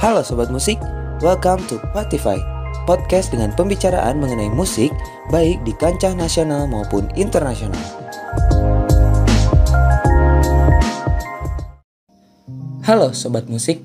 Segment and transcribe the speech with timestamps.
[0.00, 0.80] Halo Sobat Musik,
[1.20, 2.40] welcome to Spotify
[2.88, 4.88] Podcast dengan pembicaraan mengenai musik
[5.28, 7.76] Baik di kancah nasional maupun internasional.
[12.88, 13.84] Halo Sobat Musik,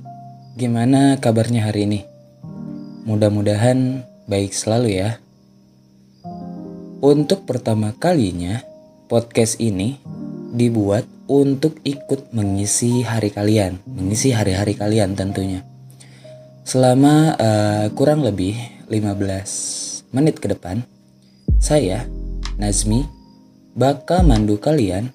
[0.55, 2.07] gimana kabarnya hari ini?
[3.03, 5.19] Mudah-mudahan baik selalu ya.
[7.03, 8.63] Untuk pertama kalinya,
[9.11, 9.99] podcast ini
[10.55, 11.03] dibuat
[11.33, 15.65] untuk ikut mengisi hari kalian, mengisi hari-hari kalian tentunya.
[16.61, 18.53] Selama uh, kurang lebih
[18.85, 20.85] 15 menit ke depan,
[21.57, 22.05] saya,
[22.61, 23.09] Nazmi,
[23.73, 25.09] bakal mandu kalian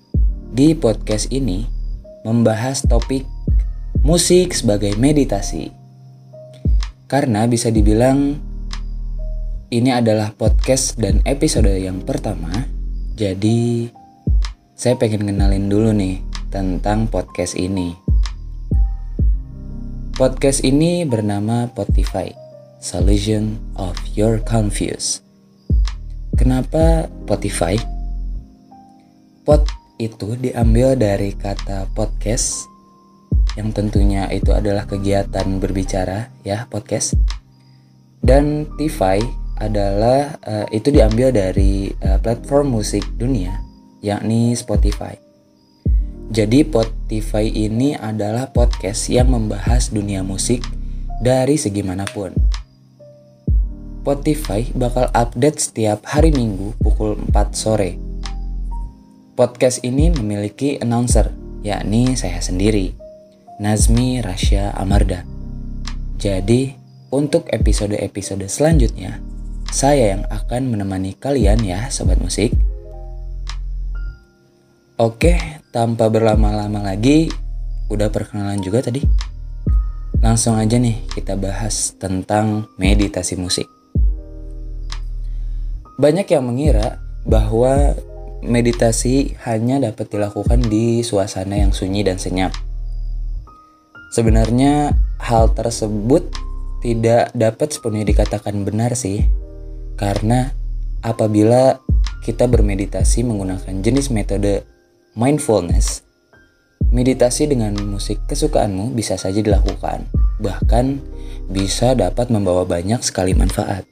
[0.50, 1.70] di podcast ini
[2.26, 3.22] membahas topik
[4.02, 5.70] musik sebagai meditasi.
[7.06, 8.34] Karena bisa dibilang
[9.70, 12.50] ini adalah podcast dan episode yang pertama,
[13.14, 13.92] jadi
[14.78, 16.22] saya pengen kenalin dulu nih
[16.54, 17.98] tentang podcast ini.
[20.14, 22.30] Podcast ini bernama Spotify,
[22.78, 25.18] Solution of Your Confuse.
[26.38, 27.74] Kenapa Spotify?
[29.42, 29.66] Pod
[29.98, 32.62] itu diambil dari kata podcast
[33.58, 37.18] yang tentunya itu adalah kegiatan berbicara ya podcast
[38.22, 39.18] dan TiFi
[39.58, 43.67] adalah uh, itu diambil dari uh, platform musik dunia
[44.04, 45.18] yakni Spotify.
[46.28, 50.60] Jadi Spotify ini adalah podcast yang membahas dunia musik
[51.24, 52.30] dari segi mana pun.
[54.04, 58.00] Spotify bakal update setiap hari Minggu pukul 4 sore.
[59.36, 62.96] Podcast ini memiliki announcer, yakni saya sendiri,
[63.60, 65.28] Nazmi Rasya Amarda.
[66.18, 66.74] Jadi,
[67.12, 69.22] untuk episode-episode selanjutnya,
[69.70, 72.50] saya yang akan menemani kalian ya, sobat musik.
[74.98, 75.38] Oke,
[75.70, 77.30] tanpa berlama-lama lagi,
[77.86, 78.98] udah perkenalan juga tadi.
[80.18, 83.70] Langsung aja nih kita bahas tentang meditasi musik.
[86.02, 87.94] Banyak yang mengira bahwa
[88.42, 92.50] meditasi hanya dapat dilakukan di suasana yang sunyi dan senyap.
[94.10, 96.26] Sebenarnya hal tersebut
[96.82, 99.22] tidak dapat sepenuhnya dikatakan benar sih,
[99.94, 100.50] karena
[101.06, 101.78] apabila
[102.26, 104.66] kita bermeditasi menggunakan jenis metode
[105.18, 106.06] mindfulness,
[106.94, 110.06] meditasi dengan musik kesukaanmu bisa saja dilakukan,
[110.38, 111.02] bahkan
[111.50, 113.82] bisa dapat membawa banyak sekali manfaat.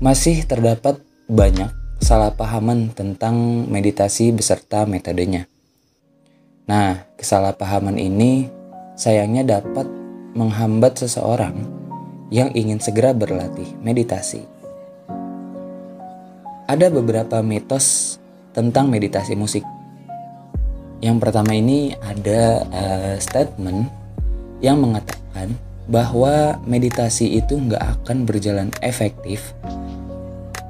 [0.00, 0.96] Masih terdapat
[1.28, 1.68] banyak
[2.00, 5.44] salah pahaman tentang meditasi beserta metodenya.
[6.64, 8.48] Nah, kesalahpahaman ini
[8.96, 9.84] sayangnya dapat
[10.32, 11.68] menghambat seseorang
[12.32, 14.48] yang ingin segera berlatih meditasi.
[16.64, 18.16] Ada beberapa mitos
[18.54, 19.66] tentang meditasi musik.
[21.02, 23.90] Yang pertama ini ada uh, statement
[24.64, 25.52] yang mengatakan
[25.84, 29.52] bahwa meditasi itu nggak akan berjalan efektif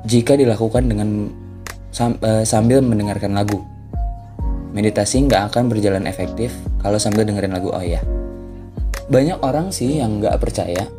[0.02, 1.30] jika dilakukan dengan
[1.94, 3.62] uh, sambil mendengarkan lagu.
[4.74, 6.50] Meditasi nggak akan berjalan efektif
[6.82, 7.70] kalau sambil dengerin lagu.
[7.70, 8.02] Oh ya,
[9.06, 10.90] banyak orang sih yang nggak percaya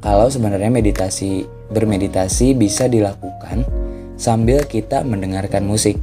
[0.00, 3.68] kalau sebenarnya meditasi bermeditasi bisa dilakukan
[4.16, 6.00] sambil kita mendengarkan musik.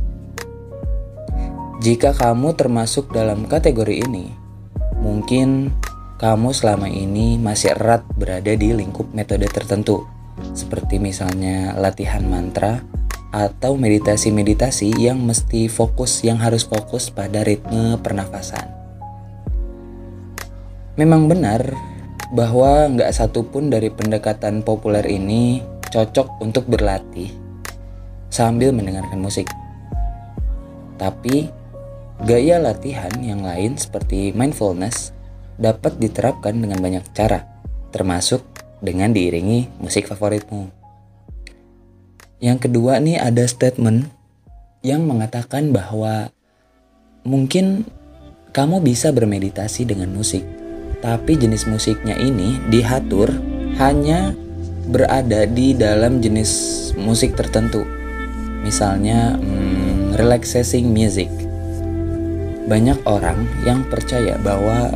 [1.80, 4.28] Jika kamu termasuk dalam kategori ini,
[5.00, 5.72] mungkin
[6.20, 10.04] kamu selama ini masih erat berada di lingkup metode tertentu,
[10.52, 12.84] seperti misalnya latihan mantra
[13.32, 18.68] atau meditasi-meditasi yang mesti fokus yang harus fokus pada ritme pernafasan.
[21.00, 21.64] Memang benar
[22.36, 25.64] bahwa nggak satupun dari pendekatan populer ini
[25.96, 27.32] cocok untuk berlatih
[28.28, 29.48] sambil mendengarkan musik.
[31.00, 31.59] Tapi
[32.20, 35.16] Gaya latihan yang lain seperti mindfulness
[35.56, 37.48] dapat diterapkan dengan banyak cara,
[37.96, 38.44] termasuk
[38.84, 40.68] dengan diiringi musik favoritmu.
[42.44, 44.12] Yang kedua nih ada statement
[44.84, 46.28] yang mengatakan bahwa
[47.24, 47.88] mungkin
[48.52, 50.44] kamu bisa bermeditasi dengan musik,
[51.00, 53.32] tapi jenis musiknya ini diatur
[53.80, 54.36] hanya
[54.92, 56.52] berada di dalam jenis
[57.00, 57.88] musik tertentu.
[58.60, 61.32] Misalnya hmm, relaxing music
[62.70, 64.94] banyak orang yang percaya bahwa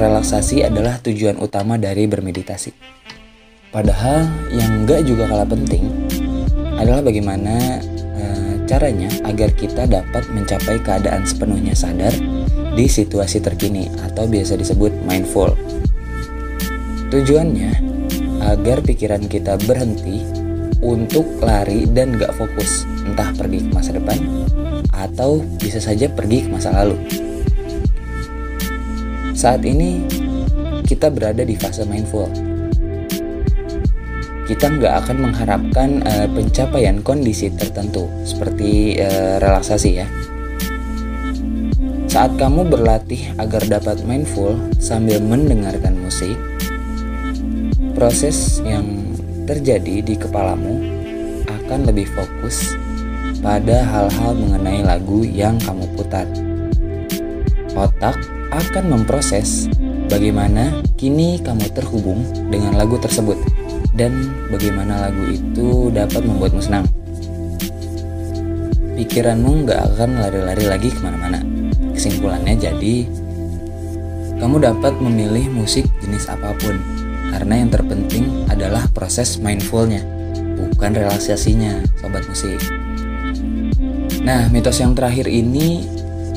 [0.00, 2.72] relaksasi adalah tujuan utama dari bermeditasi.
[3.68, 5.84] Padahal yang enggak juga kalah penting
[6.80, 7.78] adalah bagaimana
[8.16, 8.24] e,
[8.64, 12.10] caranya agar kita dapat mencapai keadaan sepenuhnya sadar
[12.72, 15.52] di situasi terkini atau biasa disebut mindful.
[17.12, 17.72] Tujuannya
[18.40, 20.24] agar pikiran kita berhenti
[20.80, 24.16] untuk lari dan gak fokus, entah pergi ke masa depan
[25.00, 26.96] atau bisa saja pergi ke masa lalu.
[29.32, 30.04] Saat ini
[30.84, 32.28] kita berada di fase mindful.
[34.44, 40.06] Kita nggak akan mengharapkan uh, pencapaian kondisi tertentu seperti uh, relaksasi ya.
[42.10, 46.34] Saat kamu berlatih agar dapat mindful sambil mendengarkan musik,
[47.94, 49.14] proses yang
[49.46, 50.82] terjadi di kepalamu
[51.46, 52.79] akan lebih fokus
[53.40, 56.28] pada hal-hal mengenai lagu yang kamu putar.
[57.72, 58.20] Otak
[58.52, 59.70] akan memproses
[60.12, 62.20] bagaimana kini kamu terhubung
[62.52, 63.40] dengan lagu tersebut
[63.96, 64.12] dan
[64.52, 66.84] bagaimana lagu itu dapat membuatmu senang.
[69.00, 71.40] Pikiranmu nggak akan lari-lari lagi ke mana-mana.
[71.96, 73.08] Kesimpulannya jadi,
[74.36, 76.76] kamu dapat memilih musik jenis apa pun
[77.32, 80.04] karena yang terpenting adalah proses mindfulnya,
[80.58, 82.89] bukan relaksasinya, sobat musik.
[84.20, 85.88] Nah, mitos yang terakhir ini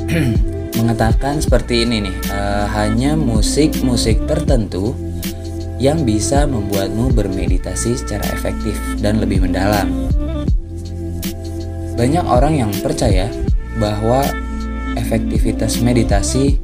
[0.80, 4.96] mengatakan seperti ini nih, uh, hanya musik-musik tertentu
[5.84, 9.92] yang bisa membuatmu bermeditasi secara efektif dan lebih mendalam.
[12.00, 13.28] Banyak orang yang percaya
[13.76, 14.24] bahwa
[14.96, 16.56] efektivitas meditasi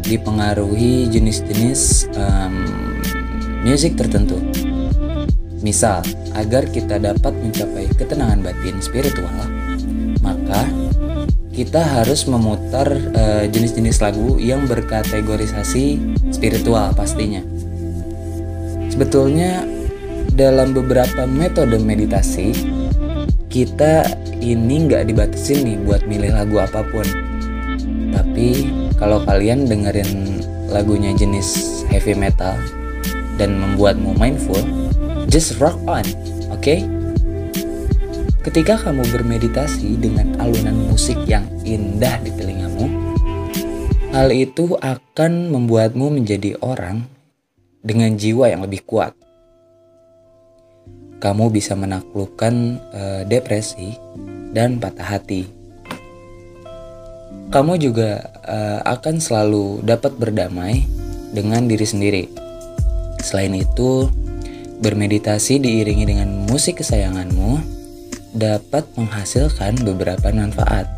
[0.00, 2.54] dipengaruhi jenis-jenis um,
[3.68, 4.40] musik tertentu.
[5.60, 6.04] Misal,
[6.36, 9.32] agar kita dapat mencapai ketenangan batin spiritual,
[11.54, 16.02] kita harus memutar eh, jenis-jenis uh, lagu yang berkategorisasi
[16.34, 17.40] spiritual pastinya.
[18.90, 19.62] Sebetulnya
[20.34, 22.50] dalam beberapa metode meditasi
[23.46, 24.02] kita
[24.42, 27.06] ini nggak dibatasin nih buat milih lagu apa pun.
[28.10, 32.58] Tapi kalau kalian dengerin lagunya jenis heavy metal
[33.38, 34.58] dan membuatmu mindful,
[35.30, 36.02] just rock on,
[36.50, 36.62] oke?
[36.62, 36.82] Okay?
[38.44, 42.92] Ketika kamu bermeditasi dengan alunan musik yang indah di telingamu,
[44.12, 47.08] hal itu akan membuatmu menjadi orang
[47.80, 49.16] dengan jiwa yang lebih kuat.
[51.24, 52.54] Kamu bisa menaklukkan
[52.92, 53.96] uh, depresi
[54.52, 55.48] dan patah hati.
[57.48, 60.84] Kamu juga uh, akan selalu dapat berdamai
[61.32, 62.24] dengan diri sendiri.
[63.24, 64.12] Selain itu,
[64.84, 67.83] bermeditasi diiringi dengan musik kesayanganmu
[68.34, 70.90] dapat menghasilkan beberapa manfaat.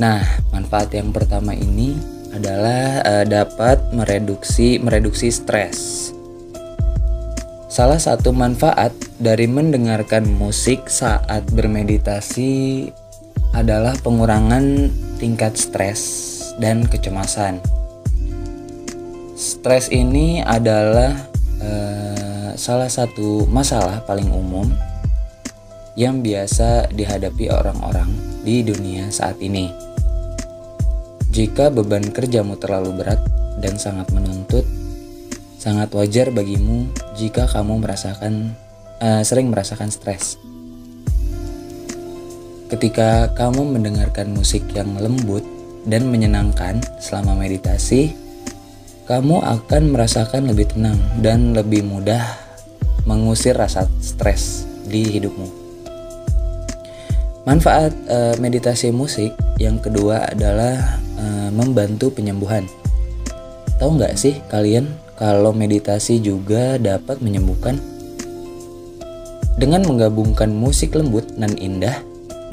[0.00, 1.94] Nah, manfaat yang pertama ini
[2.32, 6.10] adalah uh, dapat mereduksi mereduksi stres.
[7.68, 12.88] Salah satu manfaat dari mendengarkan musik saat bermeditasi
[13.52, 14.88] adalah pengurangan
[15.20, 16.00] tingkat stres
[16.56, 17.60] dan kecemasan.
[19.36, 21.14] Stres ini adalah
[21.60, 24.66] uh, salah satu masalah paling umum
[25.98, 28.06] yang biasa dihadapi orang-orang
[28.46, 29.66] di dunia saat ini.
[31.34, 33.18] Jika beban kerjamu terlalu berat
[33.58, 34.62] dan sangat menuntut,
[35.58, 36.86] sangat wajar bagimu
[37.18, 38.54] jika kamu merasakan
[39.02, 40.38] uh, sering merasakan stres.
[42.70, 45.42] Ketika kamu mendengarkan musik yang lembut
[45.82, 48.14] dan menyenangkan selama meditasi,
[49.10, 52.22] kamu akan merasakan lebih tenang dan lebih mudah
[53.02, 55.57] mengusir rasa stres di hidupmu.
[57.48, 62.68] Manfaat uh, meditasi musik yang kedua adalah uh, membantu penyembuhan.
[63.80, 64.84] Tahu nggak sih kalian
[65.16, 67.80] kalau meditasi juga dapat menyembuhkan?
[69.56, 71.96] Dengan menggabungkan musik lembut dan indah,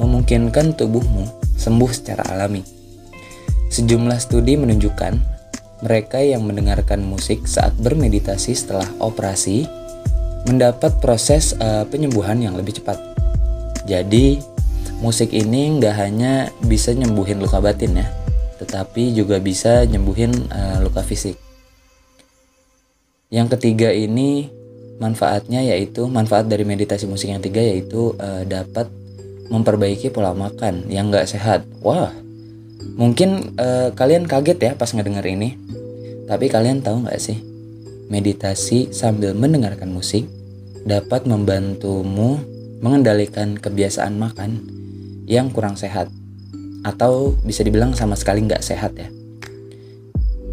[0.00, 1.28] memungkinkan tubuhmu
[1.60, 2.64] sembuh secara alami.
[3.68, 5.12] Sejumlah studi menunjukkan
[5.84, 9.68] mereka yang mendengarkan musik saat bermeditasi setelah operasi
[10.48, 12.96] mendapat proses uh, penyembuhan yang lebih cepat.
[13.84, 14.55] Jadi,
[15.00, 18.08] musik ini nggak hanya bisa nyembuhin luka batin ya,
[18.62, 21.36] tetapi juga bisa nyembuhin uh, luka fisik.
[23.28, 24.48] Yang ketiga ini
[24.96, 28.88] manfaatnya yaitu manfaat dari meditasi musik yang tiga yaitu uh, dapat
[29.52, 31.68] memperbaiki pola makan yang nggak sehat.
[31.84, 32.10] Wah,
[32.96, 35.58] mungkin uh, kalian kaget ya pas ngedenger ini.
[36.26, 37.38] Tapi kalian tahu nggak sih,
[38.10, 40.26] meditasi sambil mendengarkan musik
[40.86, 42.40] dapat membantumu
[42.82, 44.76] mengendalikan kebiasaan makan
[45.26, 46.08] yang kurang sehat
[46.86, 49.10] atau bisa dibilang sama sekali nggak sehat ya.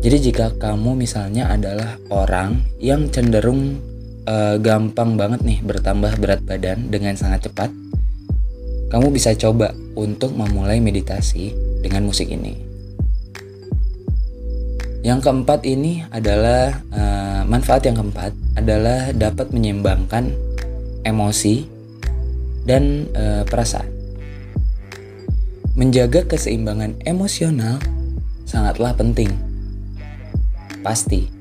[0.03, 3.79] Jadi jika kamu misalnya adalah orang yang cenderung
[4.27, 7.71] uh, gampang banget nih bertambah berat badan dengan sangat cepat,
[8.91, 12.59] kamu bisa coba untuk memulai meditasi dengan musik ini.
[15.07, 20.35] Yang keempat ini adalah uh, manfaat yang keempat adalah dapat menyeimbangkan
[21.07, 21.63] emosi
[22.67, 24.02] dan uh, perasaan.
[25.73, 27.81] Menjaga keseimbangan emosional
[28.45, 29.33] sangatlah penting.
[30.85, 31.33] Pasti,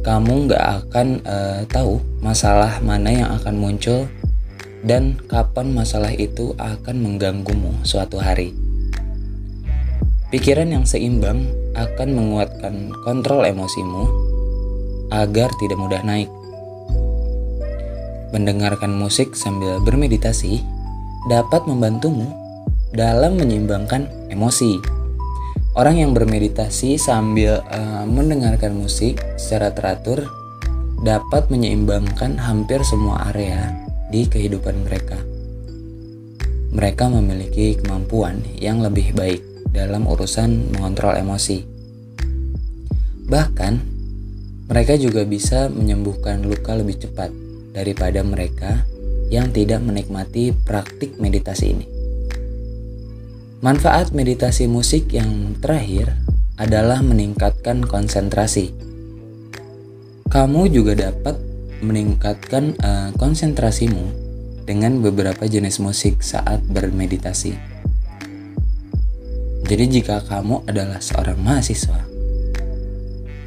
[0.00, 4.08] kamu nggak akan uh, tahu masalah mana yang akan muncul
[4.84, 8.56] dan kapan masalah itu akan mengganggumu suatu hari.
[10.32, 11.44] Pikiran yang seimbang
[11.76, 14.08] akan menguatkan kontrol emosimu
[15.12, 16.32] agar tidak mudah naik.
[18.32, 20.64] Mendengarkan musik sambil bermeditasi
[21.28, 22.43] dapat membantumu
[22.94, 24.78] dalam menyeimbangkan emosi.
[25.74, 30.30] Orang yang bermeditasi sambil uh, mendengarkan musik secara teratur
[31.02, 33.74] dapat menyeimbangkan hampir semua area
[34.14, 35.18] di kehidupan mereka.
[36.70, 39.42] Mereka memiliki kemampuan yang lebih baik
[39.74, 41.66] dalam urusan mengontrol emosi.
[43.26, 43.74] Bahkan,
[44.70, 47.34] mereka juga bisa menyembuhkan luka lebih cepat
[47.74, 48.86] daripada mereka
[49.34, 51.93] yang tidak menikmati praktik meditasi ini.
[53.64, 56.12] Manfaat meditasi musik yang terakhir
[56.60, 58.76] adalah meningkatkan konsentrasi.
[60.28, 61.40] Kamu juga dapat
[61.80, 64.04] meningkatkan uh, konsentrasimu
[64.68, 67.56] dengan beberapa jenis musik saat bermeditasi.
[69.64, 72.04] Jadi jika kamu adalah seorang mahasiswa,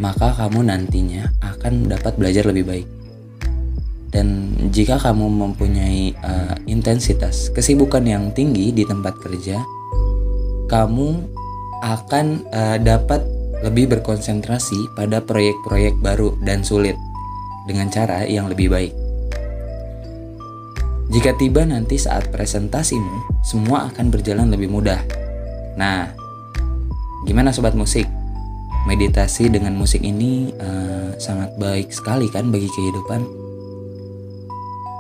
[0.01, 2.88] maka kamu nantinya akan dapat belajar lebih baik.
[4.09, 9.76] Dan jika kamu mempunyai uh, intensitas kesibukan yang tinggi di tempat kerja,
[10.67, 11.24] kamu
[11.81, 13.24] akan uh, dapat
[13.65, 16.93] lebih berkonsentrasi pada proyek-proyek baru dan sulit
[17.65, 18.93] dengan cara yang lebih baik.
[21.07, 25.00] Jika tiba nanti saat presentasimu, semua akan berjalan lebih mudah.
[25.79, 26.12] Nah,
[27.24, 28.03] gimana sobat musik?
[28.88, 33.24] Meditasi dengan musik ini uh, sangat baik sekali kan bagi kehidupan.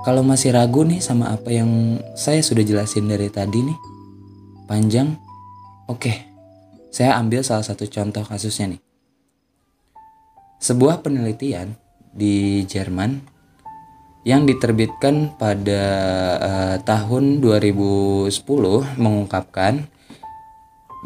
[0.07, 3.77] Kalau masih ragu nih sama apa yang saya sudah jelasin dari tadi nih,
[4.63, 5.19] panjang,
[5.87, 6.13] oke,
[6.91, 8.81] saya ambil salah satu contoh kasusnya nih.
[10.59, 11.73] Sebuah penelitian
[12.11, 13.21] di Jerman
[14.27, 15.83] yang diterbitkan pada
[16.41, 18.35] uh, tahun 2010
[18.99, 19.87] mengungkapkan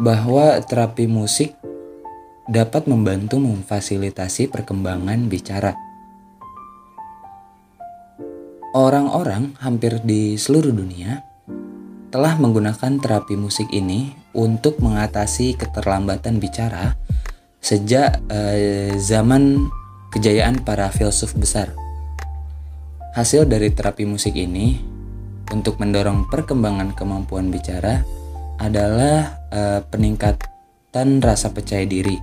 [0.01, 1.53] bahwa terapi musik
[2.50, 5.77] dapat membantu memfasilitasi perkembangan bicara.
[8.71, 11.21] Orang-orang hampir di seluruh dunia
[12.11, 16.99] telah menggunakan terapi musik ini untuk mengatasi keterlambatan bicara
[17.63, 19.71] sejak uh, zaman
[20.11, 21.71] kejayaan para filsuf besar.
[23.15, 24.75] Hasil dari terapi musik ini
[25.55, 28.03] untuk mendorong perkembangan kemampuan bicara
[28.59, 32.19] adalah uh, peningkatan rasa percaya diri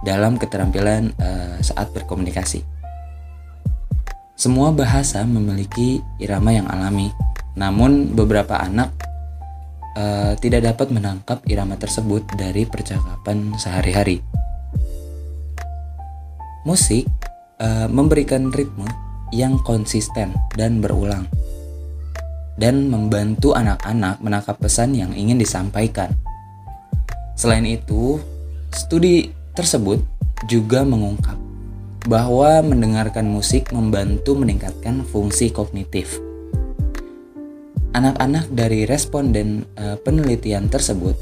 [0.00, 2.64] dalam keterampilan uh, saat berkomunikasi.
[4.32, 7.12] Semua bahasa memiliki irama yang alami,
[7.52, 9.09] namun beberapa anak
[9.96, 14.22] uh, tidak dapat menangkap irama tersebut dari percakapan sehari-hari.
[16.68, 17.08] Musik
[17.58, 18.86] uh, memberikan ritme
[19.32, 21.24] yang konsisten dan berulang,
[22.58, 26.12] dan membantu anak-anak menangkap pesan yang ingin disampaikan.
[27.38, 28.20] Selain itu,
[28.74, 30.04] studi tersebut
[30.44, 31.38] juga mengungkap
[32.08, 36.29] bahwa mendengarkan musik membantu meningkatkan fungsi kognitif.
[37.90, 41.18] Anak-anak dari responden uh, penelitian tersebut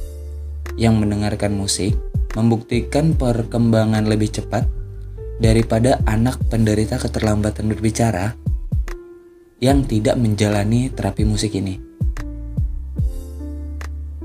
[0.76, 1.96] yang mendengarkan musik
[2.36, 4.68] membuktikan perkembangan lebih cepat
[5.40, 8.36] daripada anak penderita keterlambatan berbicara
[9.64, 11.80] yang tidak menjalani terapi musik ini.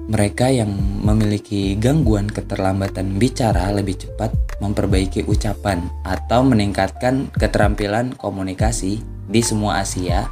[0.03, 9.00] Mereka yang memiliki gangguan keterlambatan bicara lebih cepat memperbaiki ucapan atau meningkatkan keterampilan komunikasi
[9.31, 10.27] di semua Asia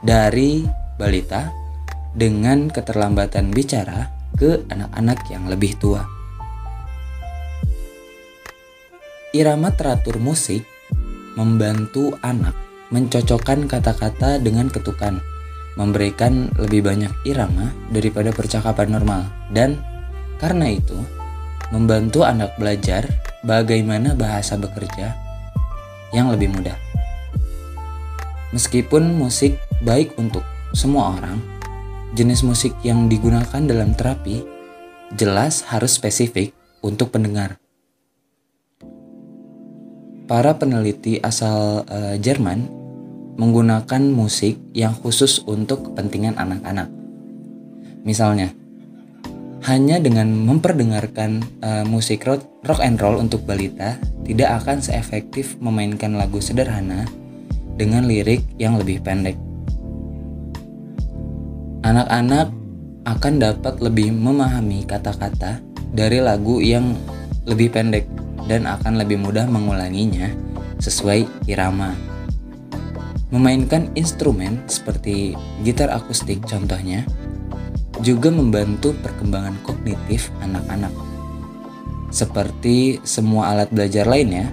[0.00, 1.48] dari balita
[2.12, 6.04] dengan keterlambatan bicara ke anak-anak yang lebih tua.
[9.32, 10.66] Irama teratur musik
[11.40, 12.52] membantu anak
[12.90, 15.22] mencocokkan kata-kata dengan ketukan,
[15.78, 19.22] memberikan lebih banyak irama daripada percakapan normal,
[19.54, 19.78] dan
[20.42, 20.98] karena itu
[21.70, 23.06] membantu anak belajar
[23.46, 25.14] bagaimana bahasa bekerja
[26.10, 26.74] yang lebih mudah.
[28.50, 29.54] Meskipun musik
[29.86, 30.42] baik untuk
[30.72, 31.38] semua orang,
[32.14, 34.42] jenis musik yang digunakan dalam terapi
[35.14, 37.60] jelas harus spesifik untuk pendengar
[40.30, 42.70] para peneliti asal uh, Jerman
[43.34, 46.86] menggunakan musik yang khusus untuk kepentingan anak-anak.
[48.06, 48.54] Misalnya,
[49.66, 56.14] hanya dengan memperdengarkan uh, musik rock, rock and roll untuk balita tidak akan seefektif memainkan
[56.14, 57.10] lagu sederhana
[57.74, 59.49] dengan lirik yang lebih pendek.
[61.90, 62.54] Anak-anak
[63.02, 65.58] akan dapat lebih memahami kata-kata
[65.90, 66.94] dari lagu yang
[67.50, 68.06] lebih pendek
[68.46, 70.30] dan akan lebih mudah mengulanginya
[70.78, 71.90] sesuai irama.
[73.34, 75.34] Memainkan instrumen seperti
[75.66, 77.02] gitar akustik contohnya
[78.06, 80.94] juga membantu perkembangan kognitif anak-anak.
[82.14, 84.46] Seperti semua alat belajar lainnya,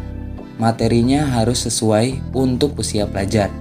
[0.57, 3.53] materinya harus sesuai untuk usia pelajar.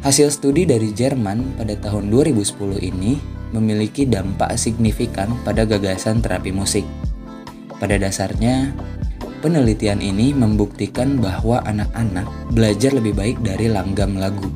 [0.00, 3.20] Hasil studi dari Jerman pada tahun 2010 ini
[3.52, 6.88] memiliki dampak signifikan pada gagasan terapi musik.
[7.76, 8.72] Pada dasarnya,
[9.44, 14.48] penelitian ini membuktikan bahwa anak-anak belajar lebih baik dari langgam lagu.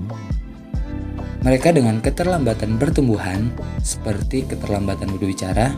[1.44, 3.52] Mereka dengan keterlambatan pertumbuhan,
[3.84, 5.76] seperti keterlambatan berbicara,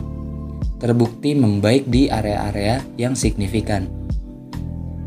[0.79, 3.91] terbukti membaik di area-area yang signifikan.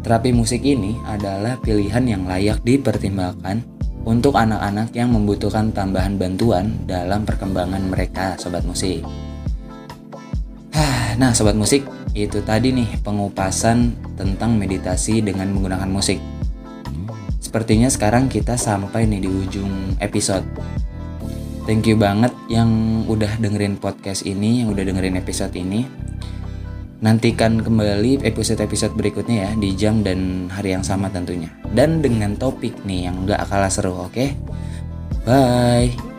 [0.05, 3.70] Terapi musik ini adalah pilihan yang layak dipertimbangkan
[4.05, 9.05] untuk anak-anak yang membutuhkan tambahan bantuan dalam perkembangan mereka, sobat musik.
[11.21, 11.85] Nah, sobat musik,
[12.17, 16.17] itu tadi nih pengupasan tentang meditasi dengan menggunakan musik.
[17.43, 20.47] Sepertinya sekarang kita sampai nih di ujung episode.
[21.69, 22.71] Thank you banget yang
[23.05, 25.85] udah dengerin podcast ini, yang udah dengerin episode ini.
[27.01, 31.49] Nantikan kembali episode-episode berikutnya ya di jam dan hari yang sama tentunya.
[31.73, 34.13] Dan dengan topik nih yang gak kalah seru, oke?
[34.13, 34.37] Okay?
[35.25, 36.10] Bye.